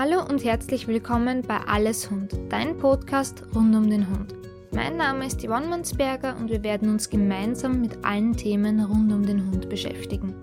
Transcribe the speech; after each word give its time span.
Hallo 0.00 0.24
und 0.24 0.44
herzlich 0.44 0.86
willkommen 0.86 1.42
bei 1.42 1.56
Alles 1.56 2.08
Hund, 2.08 2.32
dein 2.50 2.76
Podcast 2.76 3.42
rund 3.52 3.74
um 3.74 3.90
den 3.90 4.08
Hund. 4.08 4.32
Mein 4.70 4.96
Name 4.96 5.26
ist 5.26 5.44
Yvonne 5.44 5.66
Mansberger 5.66 6.36
und 6.36 6.50
wir 6.50 6.62
werden 6.62 6.88
uns 6.88 7.10
gemeinsam 7.10 7.80
mit 7.80 8.04
allen 8.04 8.36
Themen 8.36 8.78
rund 8.78 9.12
um 9.12 9.26
den 9.26 9.50
Hund 9.50 9.68
beschäftigen. 9.68 10.36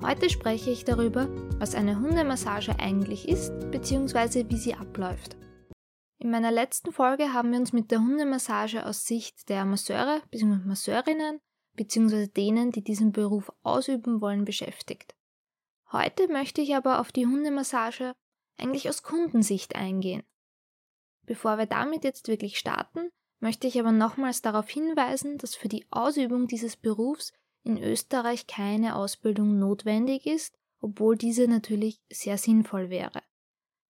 Heute 0.00 0.30
spreche 0.30 0.70
ich 0.70 0.86
darüber, 0.86 1.28
was 1.58 1.74
eine 1.74 2.00
Hundemassage 2.00 2.74
eigentlich 2.78 3.28
ist 3.28 3.52
bzw. 3.70 4.46
wie 4.48 4.56
sie 4.56 4.72
abläuft. 4.72 5.36
In 6.16 6.30
meiner 6.30 6.50
letzten 6.50 6.90
Folge 6.90 7.34
haben 7.34 7.52
wir 7.52 7.60
uns 7.60 7.74
mit 7.74 7.90
der 7.90 8.00
Hundemassage 8.00 8.86
aus 8.86 9.04
Sicht 9.04 9.50
der 9.50 9.66
Masseure 9.66 10.22
bzw. 10.30 10.66
Masseurinnen 10.66 11.40
bzw. 11.74 12.28
denen, 12.28 12.72
die 12.72 12.82
diesen 12.82 13.12
Beruf 13.12 13.52
ausüben 13.62 14.22
wollen, 14.22 14.46
beschäftigt. 14.46 15.14
Heute 15.92 16.28
möchte 16.28 16.62
ich 16.62 16.74
aber 16.74 16.98
auf 16.98 17.12
die 17.12 17.26
Hundemassage 17.26 18.14
eigentlich 18.58 18.88
aus 18.88 19.02
Kundensicht 19.02 19.76
eingehen. 19.76 20.22
Bevor 21.24 21.58
wir 21.58 21.66
damit 21.66 22.04
jetzt 22.04 22.28
wirklich 22.28 22.58
starten, 22.58 23.10
möchte 23.40 23.66
ich 23.66 23.78
aber 23.78 23.92
nochmals 23.92 24.42
darauf 24.42 24.68
hinweisen, 24.68 25.38
dass 25.38 25.54
für 25.54 25.68
die 25.68 25.86
Ausübung 25.90 26.46
dieses 26.46 26.76
Berufs 26.76 27.32
in 27.64 27.82
Österreich 27.82 28.46
keine 28.46 28.96
Ausbildung 28.96 29.58
notwendig 29.58 30.26
ist, 30.26 30.56
obwohl 30.80 31.16
diese 31.16 31.48
natürlich 31.48 32.00
sehr 32.10 32.38
sinnvoll 32.38 32.90
wäre. 32.90 33.22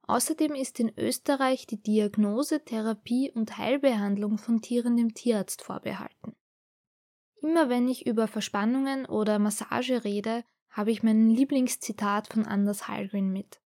Außerdem 0.02 0.54
ist 0.54 0.78
in 0.80 0.92
Österreich 0.96 1.66
die 1.66 1.82
Diagnose, 1.82 2.64
Therapie 2.64 3.30
und 3.32 3.59
Heilbehandlung 3.59 4.38
von 4.38 4.62
Tieren 4.62 4.96
dem 4.96 5.14
Tierarzt 5.14 5.62
vorbehalten. 5.62 6.37
Immer 7.42 7.68
wenn 7.68 7.88
ich 7.88 8.06
über 8.06 8.28
Verspannungen 8.28 9.04
oder 9.06 9.38
Massage 9.38 10.04
rede, 10.04 10.45
habe 10.70 10.90
ich 10.90 11.02
mein 11.02 11.28
Lieblingszitat 11.28 12.28
von 12.28 12.46
Anders 12.46 12.88
Hallgren 12.88 13.32
mit. 13.32 13.60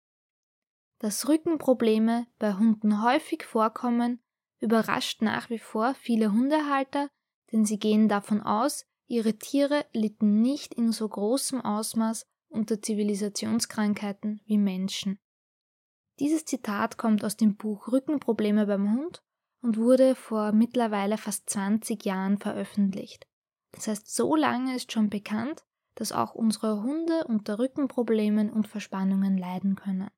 Dass 0.98 1.28
Rückenprobleme 1.28 2.26
bei 2.38 2.54
Hunden 2.54 3.02
häufig 3.02 3.44
vorkommen, 3.44 4.20
überrascht 4.60 5.22
nach 5.22 5.48
wie 5.50 5.58
vor 5.58 5.94
viele 5.94 6.32
Hundehalter, 6.32 7.08
denn 7.52 7.64
sie 7.64 7.78
gehen 7.78 8.08
davon 8.08 8.42
aus, 8.42 8.84
ihre 9.06 9.38
Tiere 9.38 9.86
litten 9.92 10.40
nicht 10.40 10.74
in 10.74 10.92
so 10.92 11.08
großem 11.08 11.60
Ausmaß 11.60 12.26
unter 12.48 12.82
Zivilisationskrankheiten 12.82 14.40
wie 14.46 14.58
Menschen. 14.58 15.18
Dieses 16.18 16.44
Zitat 16.44 16.98
kommt 16.98 17.24
aus 17.24 17.36
dem 17.36 17.56
Buch 17.56 17.88
Rückenprobleme 17.88 18.66
beim 18.66 18.92
Hund 18.92 19.22
und 19.62 19.76
wurde 19.76 20.14
vor 20.16 20.52
mittlerweile 20.52 21.16
fast 21.16 21.48
20 21.48 22.04
Jahren 22.04 22.38
veröffentlicht. 22.38 23.26
Das 23.72 23.86
heißt, 23.86 24.12
so 24.12 24.34
lange 24.34 24.74
ist 24.74 24.92
schon 24.92 25.10
bekannt, 25.10 25.64
dass 25.94 26.12
auch 26.12 26.34
unsere 26.34 26.82
Hunde 26.82 27.24
unter 27.28 27.58
Rückenproblemen 27.58 28.50
und 28.50 28.66
Verspannungen 28.66 29.36
leiden 29.36 29.76
können. 29.76 30.10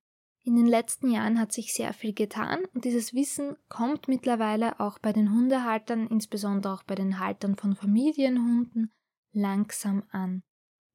In 0.42 0.56
den 0.56 0.66
letzten 0.66 1.10
Jahren 1.10 1.38
hat 1.38 1.52
sich 1.52 1.74
sehr 1.74 1.92
viel 1.92 2.14
getan 2.14 2.64
und 2.74 2.84
dieses 2.84 3.12
Wissen 3.12 3.56
kommt 3.68 4.08
mittlerweile 4.08 4.80
auch 4.80 4.98
bei 4.98 5.12
den 5.12 5.30
Hundehaltern, 5.30 6.06
insbesondere 6.06 6.72
auch 6.72 6.82
bei 6.82 6.94
den 6.94 7.18
Haltern 7.18 7.56
von 7.56 7.76
Familienhunden, 7.76 8.92
langsam 9.32 10.02
an. 10.10 10.42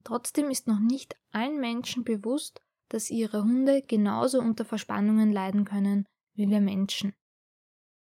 Trotzdem 0.04 0.50
ist 0.50 0.68
noch 0.68 0.80
nicht 0.80 1.16
allen 1.32 1.60
Menschen 1.60 2.04
bewusst, 2.04 2.62
dass 2.90 3.10
ihre 3.10 3.44
Hunde 3.44 3.82
genauso 3.82 4.40
unter 4.40 4.66
Verspannungen 4.66 5.32
leiden 5.32 5.66
können 5.66 6.06
wie 6.36 6.50
wir 6.50 6.62
Menschen. 6.62 7.14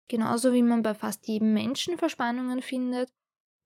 Genauso 0.08 0.54
wie 0.54 0.64
man 0.64 0.82
bei 0.82 0.94
fast 0.94 1.28
jedem 1.28 1.54
Menschen 1.54 1.98
Verspannungen 1.98 2.62
findet, 2.62 3.14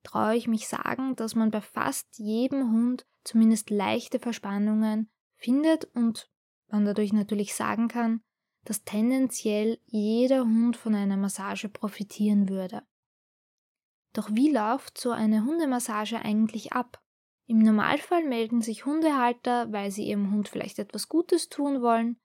traue 0.03 0.36
ich 0.36 0.48
mich 0.48 0.68
sagen, 0.68 1.16
dass 1.16 1.36
man 1.36 1.52
bei 1.52 1.62
fast 1.62 2.18
jedem 2.18 2.72
Hund 2.72 3.06
zumindest 3.23 3.70
leichte 3.70 4.20
Verspannungen 4.20 5.09
findet 5.38 5.86
und 5.96 6.30
man 6.67 6.85
dadurch 6.85 7.13
natürlich 7.13 7.55
sagen 7.55 7.88
kann, 7.88 8.21
dass 8.66 8.83
tendenziell 8.83 9.80
jeder 9.85 10.41
Hund 10.41 10.75
von 10.75 10.95
einer 10.95 11.17
Massage 11.17 11.69
profitieren 11.69 12.49
würde. 12.49 12.83
Doch 14.13 14.30
wie 14.31 14.52
läuft 14.52 14.97
so 14.97 15.11
eine 15.11 15.45
Hundemassage 15.45 16.19
eigentlich 16.19 16.73
ab? 16.73 17.01
Im 17.47 17.59
Normalfall 17.59 18.23
melden 18.23 18.62
sich 18.62 18.85
Hundehalter, 18.85 19.72
weil 19.72 19.91
sie 19.91 20.07
ihrem 20.07 20.31
Hund 20.31 20.50
vielleicht 20.50 20.79
etwas 20.79 21.09
Gutes 21.09 21.50
tun 21.50 21.81
wollen 21.81 22.17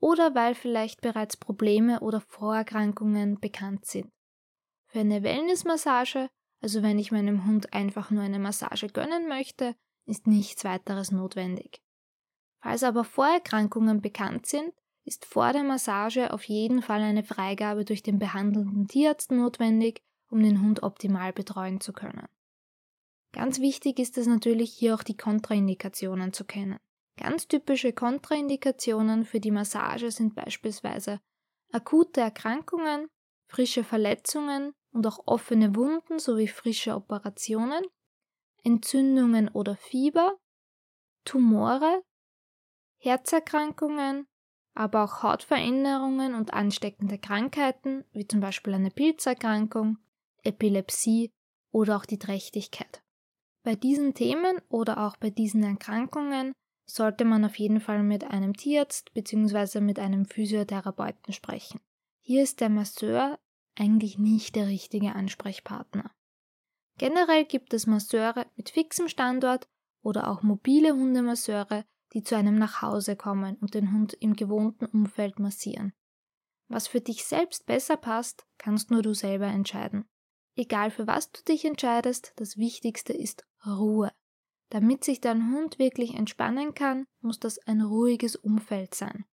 oder 0.00 0.34
weil 0.34 0.54
vielleicht 0.54 1.00
bereits 1.00 1.36
Probleme 1.36 2.00
oder 2.00 2.20
Vorerkrankungen 2.20 3.40
bekannt 3.40 3.86
sind. 3.86 4.12
Für 4.86 5.00
eine 5.00 5.22
Wellnessmassage, 5.22 6.28
also 6.60 6.82
wenn 6.82 6.98
ich 6.98 7.12
meinem 7.12 7.46
Hund 7.46 7.72
einfach 7.72 8.10
nur 8.10 8.22
eine 8.22 8.38
Massage 8.38 8.88
gönnen 8.88 9.28
möchte, 9.28 9.74
ist 10.04 10.26
nichts 10.26 10.64
weiteres 10.64 11.10
notwendig. 11.10 11.80
Falls 12.60 12.82
aber 12.82 13.04
Vorerkrankungen 13.04 14.00
bekannt 14.00 14.46
sind, 14.46 14.72
ist 15.04 15.24
vor 15.24 15.52
der 15.52 15.62
Massage 15.62 16.32
auf 16.32 16.44
jeden 16.44 16.82
Fall 16.82 17.00
eine 17.00 17.22
Freigabe 17.22 17.84
durch 17.84 18.02
den 18.02 18.18
behandelnden 18.18 18.88
Tierarzt 18.88 19.30
notwendig, 19.30 20.02
um 20.28 20.42
den 20.42 20.60
Hund 20.60 20.82
optimal 20.82 21.32
betreuen 21.32 21.80
zu 21.80 21.92
können. 21.92 22.26
Ganz 23.32 23.60
wichtig 23.60 23.98
ist 23.98 24.18
es 24.18 24.26
natürlich 24.26 24.72
hier 24.72 24.94
auch 24.94 25.02
die 25.02 25.16
Kontraindikationen 25.16 26.32
zu 26.32 26.44
kennen. 26.44 26.78
Ganz 27.16 27.48
typische 27.48 27.92
Kontraindikationen 27.92 29.24
für 29.24 29.40
die 29.40 29.50
Massage 29.50 30.10
sind 30.10 30.34
beispielsweise 30.34 31.20
akute 31.72 32.20
Erkrankungen, 32.20 33.08
frische 33.48 33.84
Verletzungen 33.84 34.72
und 34.92 35.06
auch 35.06 35.20
offene 35.26 35.76
Wunden 35.76 36.18
sowie 36.18 36.48
frische 36.48 36.94
Operationen, 36.94 37.84
Entzündungen 38.64 39.48
oder 39.48 39.76
Fieber, 39.76 40.36
Tumore 41.24 42.02
Herzerkrankungen, 42.98 44.26
aber 44.74 45.04
auch 45.04 45.22
Hautveränderungen 45.22 46.34
und 46.34 46.52
ansteckende 46.52 47.18
Krankheiten, 47.18 48.04
wie 48.12 48.26
zum 48.26 48.40
Beispiel 48.40 48.74
eine 48.74 48.90
Pilzerkrankung, 48.90 49.98
Epilepsie 50.42 51.30
oder 51.72 51.96
auch 51.96 52.06
die 52.06 52.18
Trächtigkeit. 52.18 53.02
Bei 53.62 53.74
diesen 53.74 54.14
Themen 54.14 54.60
oder 54.68 55.06
auch 55.06 55.16
bei 55.16 55.30
diesen 55.30 55.62
Erkrankungen 55.64 56.52
sollte 56.88 57.24
man 57.24 57.44
auf 57.44 57.58
jeden 57.58 57.80
Fall 57.80 58.02
mit 58.02 58.24
einem 58.24 58.54
Tierarzt 58.54 59.12
bzw. 59.12 59.80
mit 59.80 59.98
einem 59.98 60.24
Physiotherapeuten 60.24 61.32
sprechen. 61.32 61.80
Hier 62.22 62.42
ist 62.42 62.60
der 62.60 62.68
Masseur 62.68 63.38
eigentlich 63.76 64.18
nicht 64.18 64.56
der 64.56 64.68
richtige 64.68 65.14
Ansprechpartner. 65.14 66.10
Generell 66.98 67.44
gibt 67.44 67.74
es 67.74 67.86
Masseure 67.86 68.46
mit 68.56 68.70
fixem 68.70 69.08
Standort 69.08 69.68
oder 70.02 70.30
auch 70.30 70.42
mobile 70.42 70.92
Hundemasseure, 70.92 71.84
die 72.12 72.22
zu 72.22 72.36
einem 72.36 72.56
nach 72.56 72.82
Hause 72.82 73.16
kommen 73.16 73.56
und 73.56 73.74
den 73.74 73.92
Hund 73.92 74.14
im 74.14 74.34
gewohnten 74.34 74.86
Umfeld 74.86 75.38
massieren. 75.38 75.92
Was 76.68 76.88
für 76.88 77.00
dich 77.00 77.24
selbst 77.24 77.66
besser 77.66 77.96
passt, 77.96 78.46
kannst 78.58 78.90
nur 78.90 79.02
du 79.02 79.14
selber 79.14 79.46
entscheiden. 79.46 80.04
Egal 80.56 80.90
für 80.90 81.06
was 81.06 81.30
du 81.30 81.42
dich 81.42 81.64
entscheidest, 81.64 82.32
das 82.36 82.56
Wichtigste 82.56 83.12
ist 83.12 83.44
Ruhe. 83.64 84.10
Damit 84.70 85.04
sich 85.04 85.20
dein 85.20 85.52
Hund 85.52 85.78
wirklich 85.78 86.14
entspannen 86.14 86.74
kann, 86.74 87.06
muss 87.20 87.38
das 87.38 87.58
ein 87.66 87.82
ruhiges 87.82 88.34
Umfeld 88.34 88.94
sein. 88.94 89.24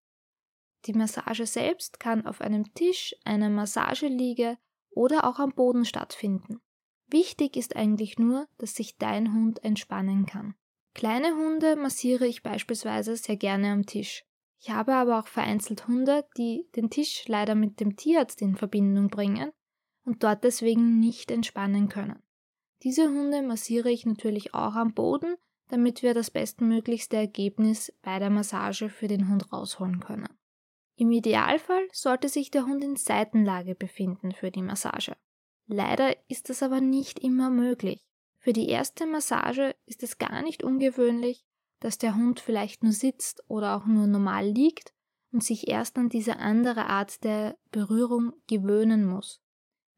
Die 0.86 0.92
Massage 0.92 1.46
selbst 1.46 1.98
kann 1.98 2.26
auf 2.26 2.40
einem 2.40 2.72
Tisch, 2.74 3.14
einer 3.24 3.48
Massageliege 3.48 4.58
oder 4.90 5.24
auch 5.24 5.38
am 5.38 5.52
Boden 5.52 5.84
stattfinden. 5.84 6.60
Wichtig 7.06 7.56
ist 7.56 7.74
eigentlich 7.74 8.18
nur, 8.18 8.46
dass 8.58 8.74
sich 8.74 8.96
dein 8.98 9.32
Hund 9.32 9.64
entspannen 9.64 10.26
kann. 10.26 10.54
Kleine 10.94 11.34
Hunde 11.34 11.76
massiere 11.76 12.26
ich 12.26 12.42
beispielsweise 12.42 13.16
sehr 13.16 13.36
gerne 13.36 13.72
am 13.72 13.84
Tisch. 13.84 14.24
Ich 14.60 14.70
habe 14.70 14.94
aber 14.94 15.18
auch 15.18 15.26
vereinzelt 15.26 15.88
Hunde, 15.88 16.24
die 16.38 16.66
den 16.76 16.88
Tisch 16.88 17.24
leider 17.26 17.54
mit 17.54 17.80
dem 17.80 17.96
Tierarzt 17.96 18.40
in 18.40 18.56
Verbindung 18.56 19.08
bringen 19.08 19.50
und 20.04 20.22
dort 20.22 20.44
deswegen 20.44 21.00
nicht 21.00 21.30
entspannen 21.30 21.88
können. 21.88 22.22
Diese 22.82 23.08
Hunde 23.08 23.42
massiere 23.42 23.90
ich 23.90 24.06
natürlich 24.06 24.54
auch 24.54 24.74
am 24.74 24.94
Boden, 24.94 25.36
damit 25.68 26.02
wir 26.02 26.14
das 26.14 26.30
bestmöglichste 26.30 27.16
Ergebnis 27.16 27.92
bei 28.02 28.18
der 28.18 28.30
Massage 28.30 28.88
für 28.88 29.08
den 29.08 29.28
Hund 29.28 29.52
rausholen 29.52 30.00
können. 30.00 30.28
Im 30.96 31.10
Idealfall 31.10 31.88
sollte 31.92 32.28
sich 32.28 32.50
der 32.50 32.66
Hund 32.66 32.84
in 32.84 32.96
Seitenlage 32.96 33.74
befinden 33.74 34.32
für 34.32 34.50
die 34.50 34.62
Massage. 34.62 35.16
Leider 35.66 36.14
ist 36.28 36.50
das 36.50 36.62
aber 36.62 36.80
nicht 36.80 37.18
immer 37.18 37.50
möglich. 37.50 38.06
Für 38.44 38.52
die 38.52 38.68
erste 38.68 39.06
Massage 39.06 39.74
ist 39.86 40.02
es 40.02 40.18
gar 40.18 40.42
nicht 40.42 40.62
ungewöhnlich, 40.62 41.46
dass 41.80 41.96
der 41.96 42.14
Hund 42.14 42.40
vielleicht 42.40 42.82
nur 42.82 42.92
sitzt 42.92 43.42
oder 43.48 43.74
auch 43.74 43.86
nur 43.86 44.06
normal 44.06 44.46
liegt 44.46 44.92
und 45.32 45.42
sich 45.42 45.68
erst 45.68 45.96
an 45.96 46.10
diese 46.10 46.36
andere 46.36 46.84
Art 46.84 47.24
der 47.24 47.56
Berührung 47.70 48.34
gewöhnen 48.46 49.06
muss. 49.06 49.40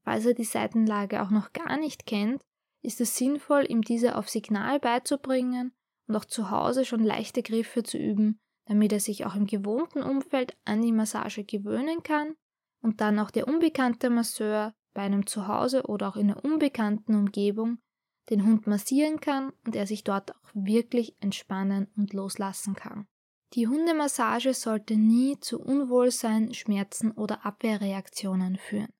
Falls 0.04 0.26
er 0.26 0.34
die 0.34 0.44
Seitenlage 0.44 1.22
auch 1.22 1.30
noch 1.30 1.52
gar 1.54 1.76
nicht 1.76 2.06
kennt, 2.06 2.40
ist 2.82 3.00
es 3.00 3.16
sinnvoll, 3.16 3.66
ihm 3.68 3.82
diese 3.82 4.14
auf 4.14 4.28
Signal 4.28 4.78
beizubringen 4.78 5.72
und 6.06 6.14
auch 6.14 6.24
zu 6.24 6.48
Hause 6.48 6.84
schon 6.84 7.02
leichte 7.02 7.42
Griffe 7.42 7.82
zu 7.82 7.98
üben, 7.98 8.38
damit 8.66 8.92
er 8.92 9.00
sich 9.00 9.26
auch 9.26 9.34
im 9.34 9.48
gewohnten 9.48 10.04
Umfeld 10.04 10.56
an 10.64 10.82
die 10.82 10.92
Massage 10.92 11.42
gewöhnen 11.42 12.04
kann 12.04 12.36
und 12.80 13.00
dann 13.00 13.18
auch 13.18 13.32
der 13.32 13.48
unbekannte 13.48 14.08
Masseur 14.08 14.72
bei 14.94 15.02
einem 15.02 15.26
Zuhause 15.26 15.86
oder 15.86 16.10
auch 16.10 16.16
in 16.16 16.30
einer 16.30 16.44
unbekannten 16.44 17.16
Umgebung 17.16 17.80
den 18.30 18.44
Hund 18.44 18.66
massieren 18.66 19.20
kann 19.20 19.52
und 19.64 19.76
er 19.76 19.86
sich 19.86 20.04
dort 20.04 20.34
auch 20.34 20.50
wirklich 20.54 21.16
entspannen 21.20 21.88
und 21.96 22.12
loslassen 22.12 22.74
kann. 22.74 23.06
Die 23.52 23.68
Hundemassage 23.68 24.54
sollte 24.54 24.96
nie 24.96 25.38
zu 25.40 25.60
Unwohlsein, 25.60 26.52
Schmerzen 26.52 27.12
oder 27.12 27.46
Abwehrreaktionen 27.46 28.56
führen. 28.56 28.92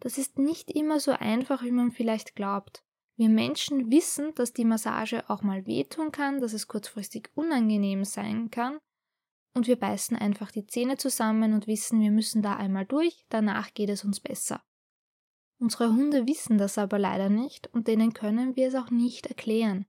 Das 0.00 0.18
ist 0.18 0.38
nicht 0.38 0.70
immer 0.70 1.00
so 1.00 1.12
einfach, 1.12 1.62
wie 1.62 1.72
man 1.72 1.90
vielleicht 1.90 2.36
glaubt. 2.36 2.84
Wir 3.16 3.28
Menschen 3.28 3.90
wissen, 3.90 4.34
dass 4.34 4.52
die 4.52 4.64
Massage 4.64 5.28
auch 5.28 5.42
mal 5.42 5.66
wehtun 5.66 6.12
kann, 6.12 6.40
dass 6.40 6.52
es 6.52 6.68
kurzfristig 6.68 7.30
unangenehm 7.34 8.04
sein 8.04 8.50
kann, 8.50 8.78
und 9.54 9.66
wir 9.66 9.76
beißen 9.76 10.16
einfach 10.16 10.52
die 10.52 10.66
Zähne 10.66 10.96
zusammen 10.98 11.52
und 11.52 11.66
wissen, 11.66 12.00
wir 12.00 12.12
müssen 12.12 12.42
da 12.42 12.56
einmal 12.56 12.86
durch, 12.86 13.24
danach 13.28 13.74
geht 13.74 13.90
es 13.90 14.04
uns 14.04 14.20
besser. 14.20 14.62
Unsere 15.58 15.88
Hunde 15.88 16.26
wissen 16.26 16.56
das 16.56 16.78
aber 16.78 16.98
leider 16.98 17.28
nicht 17.28 17.66
und 17.72 17.88
denen 17.88 18.12
können 18.12 18.56
wir 18.56 18.68
es 18.68 18.74
auch 18.74 18.90
nicht 18.90 19.26
erklären. 19.26 19.86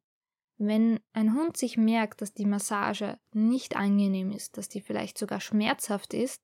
Wenn 0.58 1.00
ein 1.14 1.36
Hund 1.36 1.56
sich 1.56 1.78
merkt, 1.78 2.22
dass 2.22 2.34
die 2.34 2.46
Massage 2.46 3.18
nicht 3.34 3.78
angenehm 3.78 4.32
ist, 4.32 4.58
dass 4.58 4.68
die 4.68 4.82
vielleicht 4.82 5.18
sogar 5.18 5.40
schmerzhaft 5.40 6.14
ist, 6.14 6.44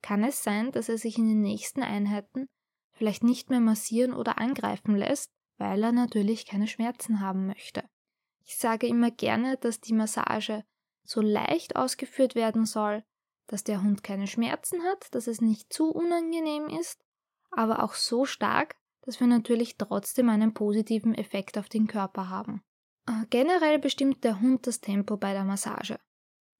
kann 0.00 0.24
es 0.24 0.42
sein, 0.42 0.72
dass 0.72 0.88
er 0.88 0.98
sich 0.98 1.16
in 1.18 1.28
den 1.28 1.42
nächsten 1.42 1.82
Einheiten 1.82 2.48
vielleicht 2.90 3.22
nicht 3.22 3.50
mehr 3.50 3.60
massieren 3.60 4.14
oder 4.14 4.38
angreifen 4.38 4.96
lässt, 4.96 5.30
weil 5.58 5.82
er 5.82 5.92
natürlich 5.92 6.46
keine 6.46 6.66
Schmerzen 6.66 7.20
haben 7.20 7.46
möchte. 7.46 7.84
Ich 8.44 8.56
sage 8.56 8.88
immer 8.88 9.10
gerne, 9.10 9.56
dass 9.58 9.80
die 9.80 9.94
Massage 9.94 10.64
so 11.04 11.20
leicht 11.20 11.76
ausgeführt 11.76 12.34
werden 12.34 12.66
soll, 12.66 13.04
dass 13.46 13.64
der 13.64 13.82
Hund 13.82 14.02
keine 14.02 14.26
Schmerzen 14.26 14.82
hat, 14.82 15.14
dass 15.14 15.26
es 15.26 15.40
nicht 15.40 15.72
zu 15.72 15.90
unangenehm 15.90 16.68
ist, 16.68 17.04
aber 17.52 17.82
auch 17.82 17.94
so 17.94 18.24
stark, 18.24 18.76
dass 19.02 19.20
wir 19.20 19.26
natürlich 19.26 19.76
trotzdem 19.76 20.28
einen 20.28 20.54
positiven 20.54 21.14
Effekt 21.14 21.58
auf 21.58 21.68
den 21.68 21.86
Körper 21.86 22.28
haben. 22.28 22.62
Äh, 23.06 23.26
generell 23.30 23.78
bestimmt 23.78 24.24
der 24.24 24.40
Hund 24.40 24.66
das 24.66 24.80
Tempo 24.80 25.16
bei 25.16 25.32
der 25.32 25.44
Massage. 25.44 25.98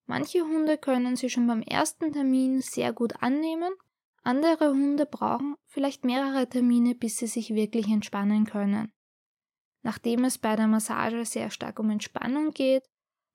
Manche 0.07 0.43
Hunde 0.43 0.79
können 0.79 1.17
sie 1.17 1.31
schon 1.31 1.47
beim 1.47 1.63
ersten 1.63 2.13
Termin 2.13 2.61
sehr 2.61 2.93
gut 2.93 3.23
annehmen, 3.23 3.73
andere 4.25 4.71
Hunde 4.71 5.05
brauchen 5.05 5.57
vielleicht 5.67 6.05
mehrere 6.05 6.49
Termine, 6.49 6.95
bis 6.95 7.17
sie 7.17 7.27
sich 7.27 7.55
wirklich 7.55 7.89
entspannen 7.89 8.45
können. 8.45 8.93
Nachdem 9.83 10.25
es 10.25 10.39
bei 10.39 10.55
der 10.55 10.69
Massage 10.69 11.25
sehr 11.25 11.51
stark 11.51 11.81
um 11.81 11.91
Entspannung 11.91 12.53
geht, 12.53 12.85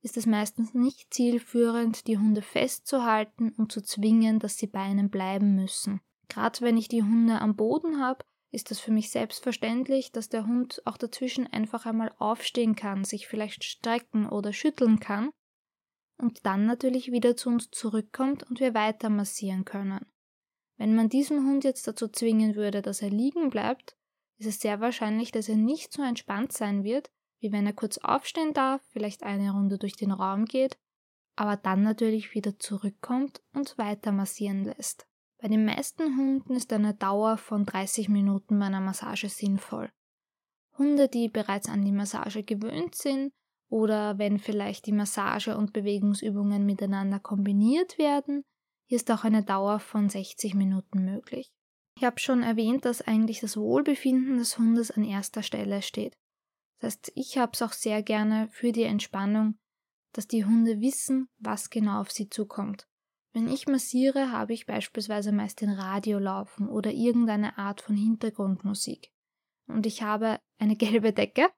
ist 0.02 0.16
es 0.16 0.26
meistens 0.26 0.74
nicht 0.74 1.14
zielführend, 1.14 2.08
die 2.08 2.18
Hunde 2.18 2.42
festzuhalten 2.42 3.52
und 3.58 3.72
zu 3.72 3.82
zwingen, 3.82 4.40
dass 4.40 4.58
sie 4.58 4.68
bei 4.68 4.80
einem 4.80 5.10
bleiben 5.10 5.56
müssen. 5.56 6.00
Gerade 6.30 6.62
wenn 6.62 6.78
ich 6.78 6.88
die 6.88 7.04
Hunde 7.04 7.40
am 7.40 7.56
Boden 7.56 8.02
habe, 8.02 8.24
ist 8.52 8.72
es 8.72 8.80
für 8.80 8.92
mich 8.92 9.12
selbstverständlich, 9.12 10.12
dass 10.12 10.30
der 10.30 10.46
Hund 10.46 10.82
auch 10.86 10.98
dazwischen 10.98 11.48
einfach 11.48 11.86
einmal 11.86 12.14
aufstehen 12.18 12.76
kann, 12.76 13.04
sich 13.04 13.28
vielleicht 13.28 13.64
strecken 13.64 14.28
oder 14.28 14.54
schütteln 14.54 15.00
kann 15.00 15.32
und 16.18 16.46
dann 16.46 16.66
natürlich 16.66 17.12
wieder 17.12 17.36
zu 17.36 17.50
uns 17.50 17.70
zurückkommt 17.72 18.44
und 18.50 18.60
wir 18.60 18.74
weiter 18.74 19.10
massieren 19.10 19.66
können. 19.66 20.06
Wenn 20.78 20.96
man 20.96 21.10
diesen 21.10 21.46
Hund 21.46 21.64
jetzt 21.64 21.88
dazu 21.88 22.08
zwingen 22.08 22.56
würde, 22.56 22.82
dass 22.82 23.02
er 23.02 23.10
liegen 23.10 23.50
bleibt, 23.50 23.98
ist 24.38 24.48
es 24.48 24.60
sehr 24.60 24.80
wahrscheinlich, 24.80 25.32
dass 25.32 25.50
er 25.50 25.58
nicht 25.58 25.92
so 25.92 26.04
entspannt 26.04 26.54
sein 26.54 26.84
wird, 26.84 27.12
wie 27.40 27.52
wenn 27.52 27.66
er 27.66 27.74
kurz 27.74 27.98
aufstehen 27.98 28.54
darf, 28.54 28.82
vielleicht 28.90 29.24
eine 29.24 29.52
Runde 29.52 29.78
durch 29.78 29.96
den 29.96 30.12
Raum 30.12 30.46
geht, 30.46 30.78
aber 31.36 31.58
dann 31.58 31.84
natürlich 31.84 32.34
wieder 32.34 32.58
zurückkommt 32.60 33.42
und 33.54 33.78
weiter 33.78 34.12
massieren 34.12 34.64
lässt. 34.64 35.07
Bei 35.40 35.48
den 35.48 35.66
meisten 35.66 36.18
Hunden 36.18 36.56
ist 36.56 36.74
eine 36.74 36.96
Dauer 36.96 37.38
von 37.38 37.66
30 37.66 38.10
Minuten 38.10 38.58
bei 38.58 38.66
einer 38.66 38.82
Massage 38.82 39.30
sinnvoll. 39.30 39.92
Hunde, 40.78 41.08
die 41.08 41.30
bereits 41.30 41.70
an 41.70 41.86
die 41.86 41.92
Massage 41.92 42.44
gewöhnt 42.44 42.96
sind 42.96 43.32
oder 43.70 44.18
wenn 44.18 44.40
vielleicht 44.40 44.86
die 44.86 44.92
Massage 44.92 45.58
und 45.58 45.74
Bewegungsübungen 45.74 46.66
miteinander 46.66 47.20
kombiniert 47.20 47.98
werden, 47.98 48.44
ist 48.90 49.12
auch 49.12 49.24
eine 49.24 49.44
Dauer 49.44 49.80
von 49.80 50.10
60 50.10 50.56
Minuten 50.56 51.04
möglich. 51.04 51.52
Ich 51.98 52.04
habe 52.04 52.20
schon 52.20 52.44
erwähnt, 52.44 52.86
dass 52.86 53.02
eigentlich 53.02 53.40
das 53.40 53.58
Wohlbefinden 53.58 54.38
des 54.38 54.58
Hundes 54.58 54.92
an 54.92 55.04
erster 55.04 55.44
Stelle 55.44 55.82
steht. 55.82 56.16
Das 56.80 56.94
heißt, 56.94 57.12
ich 57.16 57.38
habe 57.38 57.52
es 57.54 57.62
auch 57.62 57.74
sehr 57.74 58.04
gerne 58.04 58.48
für 58.52 58.72
die 58.72 58.84
Entspannung, 58.84 59.58
dass 60.14 60.28
die 60.28 60.46
Hunde 60.46 60.80
wissen, 60.80 61.28
was 61.40 61.70
genau 61.70 62.02
auf 62.02 62.12
sie 62.12 62.30
zukommt. 62.30 62.88
Wenn 63.34 63.48
ich 63.48 63.68
massiere, 63.68 64.32
habe 64.32 64.54
ich 64.54 64.66
beispielsweise 64.66 65.32
meist 65.32 65.62
den 65.62 65.70
Radio 65.70 66.20
laufen 66.20 66.70
oder 66.70 66.92
irgendeine 66.92 67.58
Art 67.58 67.82
von 67.82 67.96
Hintergrundmusik. 67.96 69.12
Und 69.68 69.86
ich 69.86 70.02
habe 70.02 70.40
eine 70.58 70.76
gelbe 70.78 71.14
Decke, 71.14 71.50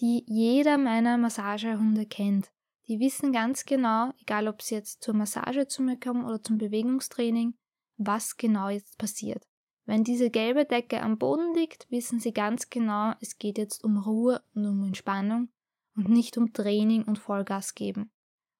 die 0.00 0.24
jeder 0.26 0.78
meiner 0.78 1.18
Massagehunde 1.18 2.06
kennt. 2.06 2.50
Die 2.88 2.98
wissen 2.98 3.32
ganz 3.32 3.64
genau, 3.64 4.12
egal 4.20 4.48
ob 4.48 4.60
sie 4.60 4.74
jetzt 4.74 5.02
zur 5.02 5.14
Massage 5.14 5.68
zu 5.68 5.82
mir 5.82 5.98
kommen 5.98 6.24
oder 6.24 6.42
zum 6.42 6.58
Bewegungstraining, 6.58 7.54
was 7.96 8.36
genau 8.36 8.68
jetzt 8.68 8.98
passiert. 8.98 9.46
Wenn 9.84 10.04
diese 10.04 10.30
gelbe 10.30 10.64
Decke 10.64 11.00
am 11.00 11.18
Boden 11.18 11.54
liegt, 11.54 11.90
wissen 11.90 12.20
sie 12.20 12.32
ganz 12.32 12.70
genau, 12.70 13.14
es 13.20 13.38
geht 13.38 13.58
jetzt 13.58 13.84
um 13.84 13.96
Ruhe 13.98 14.42
und 14.54 14.66
um 14.66 14.84
Entspannung 14.84 15.48
und 15.96 16.08
nicht 16.08 16.36
um 16.36 16.52
Training 16.52 17.04
und 17.04 17.18
Vollgas 17.18 17.74
geben. 17.74 18.12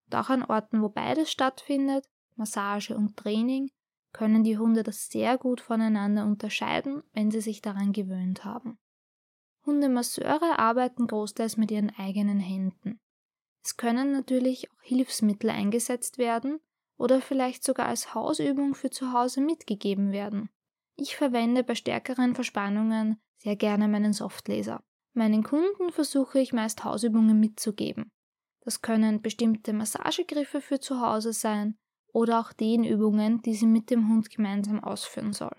Und 0.06 0.16
auch 0.16 0.30
an 0.30 0.42
Orten, 0.42 0.82
wo 0.82 0.88
beides 0.88 1.30
stattfindet, 1.30 2.08
Massage 2.42 2.96
und 2.96 3.16
Training, 3.16 3.70
können 4.12 4.42
die 4.42 4.58
Hunde 4.58 4.82
das 4.82 5.08
sehr 5.08 5.38
gut 5.38 5.60
voneinander 5.60 6.24
unterscheiden, 6.24 7.04
wenn 7.12 7.30
sie 7.30 7.40
sich 7.40 7.62
daran 7.62 7.92
gewöhnt 7.92 8.44
haben. 8.44 8.78
Hundemasseure 9.64 10.58
arbeiten 10.58 11.06
großteils 11.06 11.56
mit 11.56 11.70
ihren 11.70 11.90
eigenen 11.96 12.40
Händen. 12.40 12.98
Es 13.62 13.76
können 13.76 14.10
natürlich 14.10 14.68
auch 14.72 14.82
Hilfsmittel 14.82 15.50
eingesetzt 15.50 16.18
werden 16.18 16.58
oder 16.98 17.20
vielleicht 17.20 17.62
sogar 17.62 17.86
als 17.86 18.12
Hausübung 18.12 18.74
für 18.74 18.90
zu 18.90 19.12
Hause 19.12 19.40
mitgegeben 19.40 20.10
werden. 20.10 20.50
Ich 20.96 21.14
verwende 21.14 21.62
bei 21.62 21.76
stärkeren 21.76 22.34
Verspannungen 22.34 23.20
sehr 23.38 23.54
gerne 23.54 23.86
meinen 23.86 24.12
Softlaser. 24.12 24.82
Meinen 25.14 25.44
Kunden 25.44 25.92
versuche 25.92 26.40
ich 26.40 26.52
meist 26.52 26.82
Hausübungen 26.82 27.38
mitzugeben. 27.38 28.10
Das 28.62 28.82
können 28.82 29.22
bestimmte 29.22 29.72
Massagegriffe 29.72 30.60
für 30.60 30.80
zu 30.80 31.00
Hause 31.00 31.32
sein 31.32 31.78
oder 32.12 32.40
auch 32.40 32.52
Dehnübungen, 32.52 33.42
die 33.42 33.54
sie 33.54 33.66
mit 33.66 33.90
dem 33.90 34.08
Hund 34.08 34.30
gemeinsam 34.30 34.82
ausführen 34.82 35.32
soll. 35.32 35.56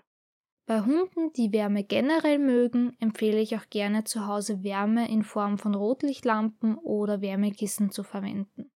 Bei 0.66 0.80
Hunden, 0.80 1.32
die 1.34 1.52
Wärme 1.52 1.84
generell 1.84 2.38
mögen, 2.38 2.96
empfehle 2.98 3.40
ich 3.40 3.54
auch 3.54 3.68
gerne 3.68 4.04
zu 4.04 4.26
Hause 4.26 4.62
Wärme 4.62 5.10
in 5.10 5.22
Form 5.22 5.58
von 5.58 5.74
Rotlichtlampen 5.74 6.76
oder 6.78 7.20
Wärmekissen 7.20 7.90
zu 7.90 8.02
verwenden. 8.02 8.70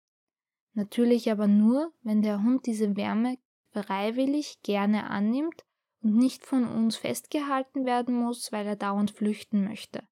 Natürlich 0.73 1.31
aber 1.31 1.47
nur, 1.47 1.93
wenn 2.01 2.21
der 2.21 2.43
Hund 2.43 2.65
diese 2.65 2.97
Wärme 2.97 3.37
freiwillig 3.71 4.61
gerne 4.63 5.09
annimmt 5.09 5.65
und 6.01 6.17
nicht 6.17 6.45
von 6.45 6.65
uns 6.65 6.97
festgehalten 6.97 7.85
werden 7.85 8.15
muss, 8.15 8.51
weil 8.51 8.67
er 8.67 8.75
dauernd 8.75 9.11
flüchten 9.11 9.63
möchte. 9.63 10.03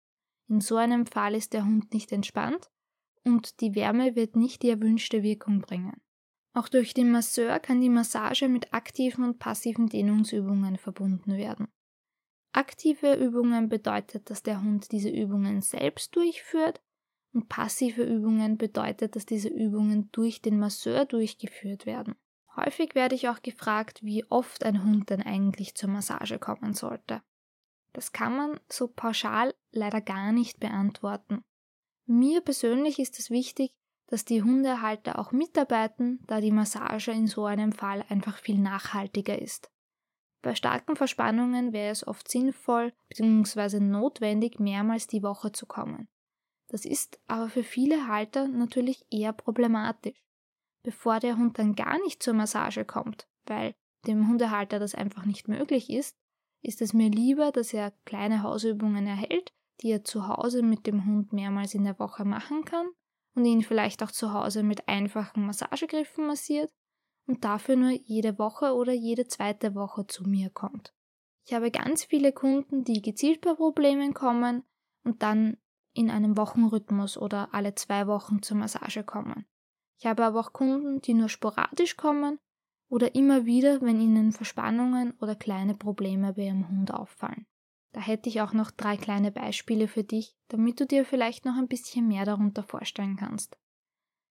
In 0.48 0.62
so 0.62 0.78
einem 0.78 1.06
Fall 1.06 1.36
ist 1.36 1.54
der 1.54 1.66
Hund 1.66 1.94
nicht 1.94 2.12
entspannt 2.12 2.70
und 3.26 3.60
die 3.60 3.76
Wärme 3.76 4.16
wird 4.16 4.36
nicht 4.36 4.64
die 4.64 4.70
erwünschte 4.70 5.24
Wirkung 5.24 5.60
bringen. 5.60 6.02
Auch 6.56 6.70
durch 6.70 6.94
den 6.94 7.12
Masseur 7.12 7.60
kann 7.60 7.82
die 7.82 7.90
Massage 7.90 8.48
mit 8.48 8.74
aktiven 8.74 9.26
und 9.26 9.40
passiven 9.40 9.88
Dehnungsübungen 9.88 10.78
verbunden 10.78 11.36
werden. 11.36 11.68
Aktive 12.54 13.16
Übungen 13.16 13.68
bedeutet, 13.68 14.30
dass 14.30 14.42
der 14.42 14.62
Hund 14.62 14.94
diese 14.94 15.10
Übungen 15.10 15.62
selbst 15.62 16.16
durchführt 16.16 16.82
und 17.34 17.50
passive 17.50 18.04
Übungen 18.04 18.58
bedeutet, 18.58 19.18
dass 19.18 19.26
diese 19.26 19.50
Übungen 19.50 20.10
durch 20.14 20.42
den 20.42 20.58
Masseur 20.58 21.04
durchgeführt 21.04 21.86
werden. 21.86 22.16
Häufig 22.56 22.96
werde 22.96 23.16
ich 23.16 23.28
auch 23.28 23.42
gefragt, 23.42 24.02
wie 24.02 24.24
oft 24.30 24.64
ein 24.64 24.82
Hund 24.82 25.10
denn 25.10 25.22
eigentlich 25.22 25.76
zur 25.76 25.90
Massage 25.90 26.40
kommen 26.40 26.74
sollte. 26.74 27.22
Das 27.92 28.14
kann 28.14 28.38
man 28.38 28.62
so 28.70 28.88
pauschal 28.88 29.54
leider 29.72 30.00
gar 30.00 30.32
nicht 30.32 30.62
beantworten. 30.62 31.44
Mir 32.06 32.40
persönlich 32.40 33.00
ist 33.00 33.20
es 33.20 33.30
wichtig, 33.30 33.74
dass 34.08 34.26
die 34.26 34.44
Hundehalter 34.44 35.18
auch 35.20 35.32
mitarbeiten, 35.32 36.20
da 36.28 36.40
die 36.40 36.52
Massage 36.52 37.12
in 37.12 37.28
so 37.28 37.46
einem 37.46 37.72
Fall 37.72 38.06
einfach 38.10 38.38
viel 38.38 38.58
nachhaltiger 38.60 39.42
ist. 39.42 39.72
Bei 40.42 40.54
starken 40.54 40.96
Verspannungen 40.96 41.74
wäre 41.74 41.92
es 41.92 42.06
oft 42.06 42.30
sinnvoll 42.30 42.94
bzw. 43.10 43.80
notwendig, 43.80 44.60
mehrmals 44.60 45.08
die 45.08 45.24
Woche 45.24 45.52
zu 45.52 45.66
kommen. 45.66 46.08
Das 46.68 46.86
ist 46.86 47.20
aber 47.28 47.50
für 47.50 47.64
viele 47.64 48.08
Halter 48.08 48.48
natürlich 48.48 49.06
eher 49.10 49.34
problematisch. 49.34 50.24
Bevor 50.84 51.20
der 51.20 51.38
Hund 51.38 51.58
dann 51.58 51.74
gar 51.74 52.00
nicht 52.04 52.22
zur 52.22 52.36
Massage 52.36 52.86
kommt, 52.86 53.28
weil 53.46 53.74
dem 54.06 54.28
Hundehalter 54.28 54.78
das 54.78 54.94
einfach 54.94 55.26
nicht 55.26 55.48
möglich 55.48 55.90
ist, 55.90 56.16
ist 56.62 56.82
es 56.82 56.94
mir 56.94 57.10
lieber, 57.10 57.52
dass 57.52 57.74
er 57.74 57.92
kleine 58.06 58.44
Hausübungen 58.44 59.08
erhält, 59.08 59.52
die 59.82 59.90
er 59.90 60.04
zu 60.04 60.28
Hause 60.28 60.62
mit 60.62 60.86
dem 60.86 61.06
Hund 61.06 61.34
mehrmals 61.34 61.74
in 61.74 61.86
der 61.86 61.98
Woche 61.98 62.24
machen 62.24 62.66
kann 62.66 62.88
und 63.36 63.46
ihn 63.46 63.62
vielleicht 63.62 64.02
auch 64.02 64.12
zu 64.12 64.34
Hause 64.34 64.64
mit 64.64 64.88
einfachen 64.88 65.46
Massagegriffen 65.46 66.26
massiert 66.26 66.72
und 67.28 67.44
dafür 67.44 67.76
nur 67.76 67.92
jede 67.92 68.40
Woche 68.40 68.74
oder 68.74 68.94
jede 68.94 69.28
zweite 69.28 69.76
Woche 69.76 70.08
zu 70.08 70.24
mir 70.24 70.50
kommt. 70.50 70.94
Ich 71.46 71.54
habe 71.54 71.70
ganz 71.70 72.04
viele 72.04 72.32
Kunden, 72.32 72.84
die 72.84 73.02
gezielt 73.02 73.42
bei 73.42 73.54
Problemen 73.54 74.14
kommen 74.14 74.64
und 75.04 75.22
dann 75.22 75.58
in 75.94 76.10
einem 76.10 76.38
Wochenrhythmus 76.38 77.18
oder 77.18 77.54
alle 77.54 77.76
zwei 77.76 78.08
Wochen 78.08 78.42
zur 78.42 78.58
Massage 78.58 79.04
kommen. 79.04 79.46
Ich 80.00 80.06
habe 80.06 80.26
aber 80.26 80.40
auch 80.40 80.54
Kunden, 80.54 81.02
die 81.02 81.14
nur 81.14 81.30
sporadisch 81.30 81.96
kommen 81.96 82.40
oder 82.90 83.16
immer 83.16 83.46
wieder, 83.46 83.82
wenn 83.82 84.02
ihnen 84.02 84.32
Verspannungen 84.32 85.14
oder 85.20 85.36
kleine 85.36 85.76
Probleme 85.76 86.34
bei 86.34 86.44
ihrem 86.44 86.68
Hund 86.68 86.94
auffallen. 86.94 87.46
Da 87.96 88.02
hätte 88.02 88.28
ich 88.28 88.42
auch 88.42 88.52
noch 88.52 88.72
drei 88.72 88.98
kleine 88.98 89.32
Beispiele 89.32 89.88
für 89.88 90.04
dich, 90.04 90.36
damit 90.50 90.82
du 90.82 90.86
dir 90.86 91.06
vielleicht 91.06 91.46
noch 91.46 91.56
ein 91.56 91.70
bisschen 91.70 92.10
mehr 92.10 92.26
darunter 92.26 92.62
vorstellen 92.62 93.16
kannst. 93.16 93.58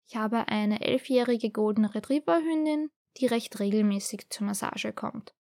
Ich 0.07 0.15
habe 0.15 0.47
eine 0.47 0.81
elfjährige 0.81 1.51
Golden 1.51 1.85
Retriever 1.85 2.37
Hündin, 2.37 2.89
die 3.17 3.27
recht 3.27 3.59
regelmäßig 3.59 4.31
zur 4.31 4.47
Massage 4.47 4.93
kommt. 4.93 5.35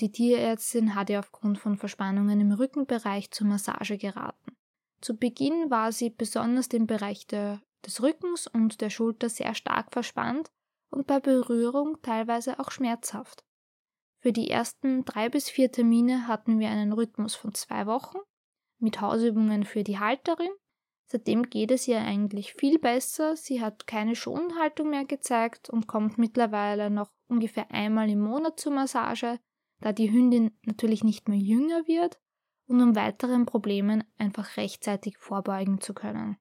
Die 0.00 0.10
Tierärztin 0.10 0.96
hat 0.96 1.08
ihr 1.08 1.20
aufgrund 1.20 1.56
von 1.56 1.76
Verspannungen 1.76 2.40
im 2.40 2.50
Rückenbereich 2.50 3.30
zur 3.30 3.46
Massage 3.46 3.96
geraten. 3.96 4.56
Zu 5.00 5.16
Beginn 5.16 5.70
war 5.70 5.92
sie 5.92 6.10
besonders 6.10 6.66
im 6.66 6.88
Bereich 6.88 7.28
der, 7.28 7.62
des 7.86 8.02
Rückens 8.02 8.48
und 8.48 8.80
der 8.80 8.90
Schulter 8.90 9.28
sehr 9.28 9.54
stark 9.54 9.92
verspannt 9.92 10.50
und 10.90 11.06
bei 11.06 11.20
Berührung 11.20 12.02
teilweise 12.02 12.58
auch 12.58 12.72
schmerzhaft. 12.72 13.44
Für 14.22 14.32
die 14.32 14.50
ersten 14.50 15.04
drei 15.04 15.28
bis 15.28 15.50
vier 15.50 15.70
Termine 15.70 16.26
hatten 16.28 16.58
wir 16.58 16.70
einen 16.70 16.92
Rhythmus 16.92 17.34
von 17.34 17.54
zwei 17.54 17.86
Wochen 17.86 18.18
mit 18.78 19.00
Hausübungen 19.00 19.64
für 19.64 19.84
die 19.84 19.98
Halterin. 19.98 20.50
Seitdem 21.06 21.42
geht 21.42 21.70
es 21.70 21.86
ihr 21.86 22.00
eigentlich 22.00 22.54
viel 22.54 22.78
besser. 22.78 23.36
Sie 23.36 23.60
hat 23.60 23.86
keine 23.86 24.16
Schonhaltung 24.16 24.90
mehr 24.90 25.04
gezeigt 25.04 25.68
und 25.68 25.86
kommt 25.86 26.16
mittlerweile 26.16 26.88
noch 26.88 27.12
ungefähr 27.28 27.70
einmal 27.70 28.08
im 28.08 28.20
Monat 28.20 28.58
zur 28.58 28.72
Massage 28.72 29.38
da 29.82 29.92
die 29.92 30.10
Hündin 30.10 30.56
natürlich 30.64 31.04
nicht 31.04 31.28
mehr 31.28 31.38
jünger 31.38 31.86
wird 31.86 32.18
und 32.66 32.80
um 32.80 32.96
weiteren 32.96 33.44
Problemen 33.44 34.04
einfach 34.16 34.56
rechtzeitig 34.56 35.18
vorbeugen 35.18 35.80
zu 35.80 35.92
können. 35.92 36.38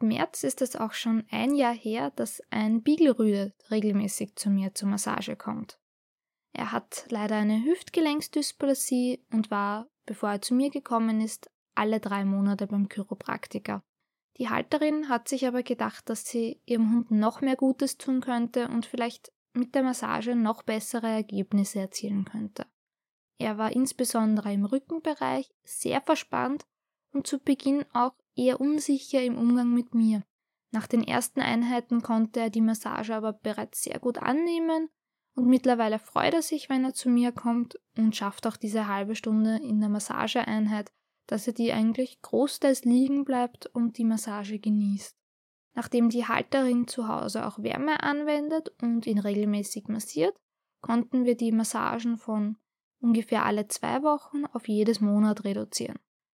Im 0.00 0.08
März 0.08 0.44
ist 0.44 0.62
es 0.62 0.76
auch 0.76 0.92
schon 0.92 1.24
ein 1.30 1.54
Jahr 1.54 1.74
her, 1.74 2.10
dass 2.10 2.42
ein 2.50 2.82
Beagle 2.82 3.52
regelmäßig 3.70 4.36
zu 4.36 4.50
mir 4.50 4.74
zur 4.74 4.88
Massage 4.88 5.36
kommt. 5.36 5.80
Er 6.52 6.72
hat 6.72 7.06
leider 7.10 7.36
eine 7.36 7.64
Hüftgelenksdysplasie 7.64 9.24
und 9.32 9.50
war, 9.50 9.88
bevor 10.06 10.30
er 10.30 10.42
zu 10.42 10.54
mir 10.54 10.70
gekommen 10.70 11.20
ist, 11.20 11.50
alle 11.74 12.00
drei 12.00 12.24
Monate 12.24 12.66
beim 12.66 12.88
Chiropraktiker. 12.88 13.82
Die 14.38 14.48
Halterin 14.48 15.08
hat 15.08 15.28
sich 15.28 15.46
aber 15.46 15.62
gedacht, 15.62 16.08
dass 16.08 16.26
sie 16.26 16.60
ihrem 16.64 16.92
Hund 16.92 17.10
noch 17.10 17.40
mehr 17.40 17.56
Gutes 17.56 17.98
tun 17.98 18.20
könnte 18.20 18.68
und 18.68 18.86
vielleicht 18.86 19.32
mit 19.52 19.74
der 19.74 19.82
Massage 19.82 20.34
noch 20.34 20.62
bessere 20.62 21.08
Ergebnisse 21.08 21.80
erzielen 21.80 22.24
könnte. 22.24 22.66
Er 23.38 23.58
war 23.58 23.72
insbesondere 23.72 24.52
im 24.52 24.64
Rückenbereich 24.64 25.50
sehr 25.64 26.00
verspannt 26.00 26.66
und 27.12 27.26
zu 27.26 27.38
Beginn 27.38 27.84
auch 27.92 28.14
eher 28.36 28.60
unsicher 28.60 29.22
im 29.22 29.36
Umgang 29.36 29.72
mit 29.72 29.94
mir. 29.94 30.24
Nach 30.72 30.86
den 30.86 31.02
ersten 31.02 31.40
Einheiten 31.40 32.02
konnte 32.02 32.40
er 32.40 32.50
die 32.50 32.60
Massage 32.60 33.14
aber 33.14 33.32
bereits 33.32 33.82
sehr 33.82 33.98
gut 33.98 34.18
annehmen 34.18 34.88
und 35.34 35.46
mittlerweile 35.46 35.98
freut 35.98 36.34
er 36.34 36.42
sich, 36.42 36.68
wenn 36.68 36.84
er 36.84 36.94
zu 36.94 37.08
mir 37.08 37.32
kommt 37.32 37.78
und 37.96 38.16
schafft 38.16 38.46
auch 38.46 38.56
diese 38.56 38.88
halbe 38.88 39.14
Stunde 39.14 39.56
in 39.56 39.80
der 39.80 39.88
Massageeinheit, 39.88 40.92
dass 41.26 41.46
er 41.46 41.52
die 41.52 41.72
eigentlich 41.72 42.20
großteils 42.22 42.84
liegen 42.84 43.24
bleibt 43.24 43.66
und 43.66 43.98
die 43.98 44.04
Massage 44.04 44.58
genießt. 44.58 45.16
Nachdem 45.74 46.08
die 46.10 46.26
Halterin 46.26 46.88
zu 46.88 47.06
Hause 47.06 47.46
auch 47.46 47.62
Wärme 47.62 48.02
anwendet 48.02 48.72
und 48.82 49.06
ihn 49.06 49.18
regelmäßig 49.20 49.86
massiert, 49.86 50.36
konnten 50.80 51.24
wir 51.24 51.36
die 51.36 51.52
Massagen 51.52 52.18
von 52.18 52.56
ungefähr 53.00 53.44
alle 53.44 53.68
zwei 53.68 54.02
Wochen 54.02 54.44
auf 54.46 54.68
jedes 54.68 55.00
Monat 55.00 55.44
reduzieren. 55.44 55.98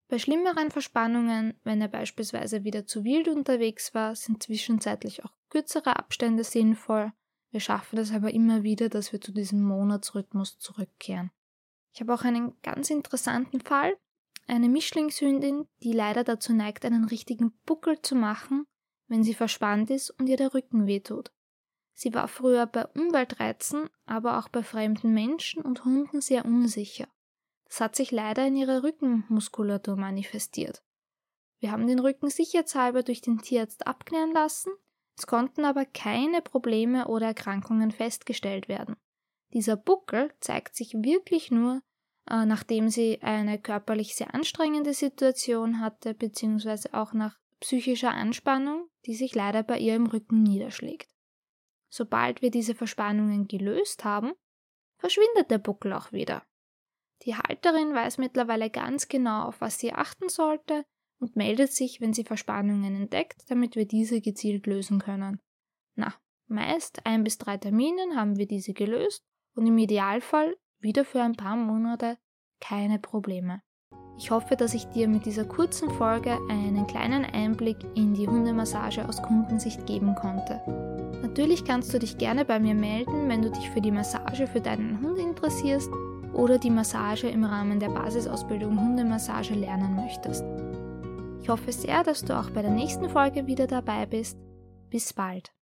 Bei 0.09 0.19
schlimmeren 0.19 0.73
Verspannungen, 0.73 1.55
wenn 1.63 1.81
er 1.81 1.89
beispielsweise 1.89 2.65
wieder 2.65 2.85
zu 2.85 3.05
wild 3.05 3.29
unterwegs 3.29 3.95
war, 3.95 4.17
sind 4.17 4.43
zwischenzeitlich 4.43 5.25
auch 5.25 5.33
kürzere 5.51 5.97
Abstände 5.97 6.43
sinnvoll. 6.43 7.13
Wir 7.51 7.61
schaffen 7.61 7.99
es 7.99 8.13
aber 8.13 8.33
immer 8.33 8.63
wieder, 8.63 8.89
dass 8.89 9.13
wir 9.13 9.21
zu 9.21 9.33
diesem 9.33 9.63
Monatsrhythmus 9.63 10.59
zurückkehren. 10.59 11.31
Ich 11.93 12.01
habe 12.01 12.15
auch 12.15 12.23
einen 12.23 12.61
ganz 12.63 12.91
interessanten 12.91 13.61
Fall. 13.61 13.97
Eine 14.47 14.69
Mischlingshündin, 14.69 15.67
die 15.83 15.93
leider 15.93 16.25
dazu 16.25 16.53
neigt, 16.53 16.85
einen 16.85 17.05
richtigen 17.05 17.53
Buckel 17.67 18.01
zu 18.03 18.15
machen, 18.15 18.67
wenn 19.09 19.25
sie 19.25 19.35
verspannt 19.35 19.91
ist 19.91 20.11
und 20.11 20.29
ihr 20.29 20.37
der 20.37 20.55
Rücken 20.55 20.87
wehtut. 20.87 21.33
Sie 21.93 22.15
war 22.15 22.29
früher 22.29 22.67
bei 22.67 22.87
Umweltreizen, 22.87 23.91
aber 24.07 24.39
auch 24.39 24.49
bei 24.49 24.63
fremden 24.63 25.13
Menschen 25.13 25.63
und 25.63 25.85
Hunden 25.85 26.21
sehr 26.21 26.45
unsicher. 26.45 27.09
Das 27.67 27.81
hat 27.81 27.95
sich 27.95 28.11
leider 28.11 28.47
in 28.47 28.57
ihrer 28.57 28.83
Rückenmuskulatur 28.83 29.97
manifestiert. 29.97 30.83
Wir 31.59 31.73
haben 31.73 31.87
den 31.87 31.99
Rücken 31.99 32.31
sicherheitshalber 32.31 33.03
durch 33.03 33.21
den 33.21 33.39
Tierarzt 33.39 33.87
abklären 33.87 34.33
lassen, 34.33 34.73
es 35.21 35.27
konnten 35.27 35.67
aber 35.67 35.85
keine 35.85 36.41
Probleme 36.41 37.07
oder 37.07 37.27
Erkrankungen 37.27 37.91
festgestellt 37.91 38.69
werden. 38.69 38.97
Dieser 39.53 39.77
Buckel 39.77 40.33
zeigt 40.41 40.75
sich 40.75 40.95
wirklich 40.95 41.51
nur, 41.51 41.83
äh, 42.27 42.47
nachdem 42.47 42.89
sie 42.89 43.21
eine 43.21 43.61
körperlich 43.61 44.17
sehr 44.17 44.35
anstrengende 44.35 44.95
Situation 44.95 45.81
hatte, 45.81 46.15
beziehungsweise 46.15 46.95
auch 46.95 47.13
nach 47.13 47.39
psychischer 47.61 48.13
Anspannung, 48.13 48.89
die 49.05 49.15
sich 49.15 49.35
leider 49.35 49.63
bei 49.63 49.79
ihr 49.79 49.95
im 49.95 50.07
Rücken 50.07 50.43
niederschlägt. 50.43 51.11
Sobald 51.91 52.41
wir 52.41 52.51
diese 52.51 52.75
Verspannungen 52.75 53.47
gelöst 53.47 54.07
haben, 54.07 54.33
verschwindet 54.97 55.51
der 55.51 55.59
Buckel 55.59 55.93
auch 55.93 56.13
wieder. 56.13 56.47
Die 57.27 57.37
Halterin 57.37 57.93
weiß 57.93 58.17
mittlerweile 58.17 58.71
ganz 58.71 59.09
genau, 59.09 59.43
auf 59.49 59.61
was 59.61 59.79
sie 59.79 59.93
achten 59.93 60.31
sollte 60.31 60.87
und 61.21 61.37
meldet 61.37 61.73
sich, 61.73 62.01
wenn 62.01 62.13
sie 62.13 62.25
Verspannungen 62.25 62.97
entdeckt, 62.97 63.45
damit 63.49 63.77
wir 63.77 63.87
diese 63.87 64.21
gezielt 64.21 64.67
lösen 64.67 64.99
können. 64.99 65.39
Na, 65.95 66.15
meist 66.49 67.07
ein 67.07 67.23
bis 67.23 67.39
drei 67.39 67.57
Terminen 67.57 68.17
haben 68.17 68.37
wir 68.37 68.47
diese 68.47 68.73
gelöst 68.73 69.23
und 69.55 69.67
im 69.67 69.79
Idealfall 69.79 70.57
wieder 70.81 71.05
für 71.05 71.23
ein 71.23 71.37
paar 71.37 71.57
Monate 71.57 72.19
keine 72.61 72.99
Probleme. 72.99 73.63
Ich 74.19 74.31
hoffe, 74.31 74.55
dass 74.55 74.75
ich 74.75 74.85
dir 74.87 75.09
mit 75.09 75.25
dieser 75.25 75.47
kurzen 75.47 75.91
Folge 75.91 76.39
einen 76.51 76.87
kleinen 76.87 77.25
Einblick 77.25 77.79
in 77.95 78.13
die 78.13 78.29
Hundemassage 78.29 79.09
aus 79.09 79.23
Kundensicht 79.23 79.87
geben 79.87 80.15
konnte. 80.15 80.61
Natürlich 81.23 81.65
kannst 81.65 81.93
du 81.95 81.99
dich 81.99 82.19
gerne 82.19 82.45
bei 82.45 82.61
mir 82.61 82.75
melden, 82.75 83.29
wenn 83.29 83.41
du 83.41 83.51
dich 83.51 83.71
für 83.71 83.81
die 83.81 83.91
Massage 83.91 84.47
für 84.47 84.61
deinen 84.61 85.01
Hund 85.01 85.19
interessierst 85.19 85.91
oder 86.35 86.59
die 86.59 86.71
Massage 86.71 87.29
im 87.29 87.45
Rahmen 87.45 87.81
der 87.81 87.89
Basisausbildung 87.89 88.79
Hundemassage 88.79 89.55
lernen 89.55 89.97
möchtest. 89.97 90.45
Ich 91.43 91.49
hoffe 91.49 91.73
sehr, 91.73 92.05
dass 92.05 92.23
du 92.23 92.39
auch 92.39 92.51
bei 92.51 92.63
der 92.63 92.71
nächsten 92.71 93.09
Folge 93.09 93.47
wieder 93.47 93.67
dabei 93.67 94.07
bist. 94.07 94.39
Bis 94.91 95.13
bald. 95.13 95.53